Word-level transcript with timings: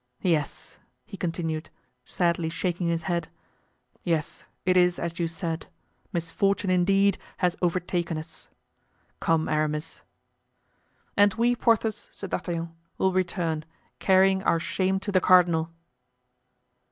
Yes," 0.23 0.79
he 1.05 1.15
continued, 1.15 1.69
sadly 2.03 2.49
shaking 2.49 2.87
his 2.87 3.03
head, 3.03 3.27
"Yes, 4.03 4.43
it 4.65 4.75
is 4.75 4.97
as 4.97 5.19
you 5.19 5.27
said, 5.27 5.67
misfortune, 6.11 6.71
indeed, 6.71 7.19
has 7.37 7.55
overtaken 7.61 8.17
us. 8.17 8.47
Come, 9.19 9.47
Aramis." 9.47 10.01
"And 11.15 11.35
we, 11.35 11.55
Porthos," 11.55 12.09
said 12.13 12.31
D'Artagnan, 12.31 12.73
"will 12.97 13.13
return, 13.13 13.63
carrying 13.99 14.41
our 14.41 14.59
shame 14.59 14.99
to 15.01 15.11
the 15.11 15.21
cardinal." 15.21 15.69